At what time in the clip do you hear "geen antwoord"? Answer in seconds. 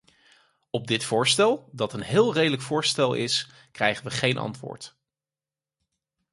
4.11-4.95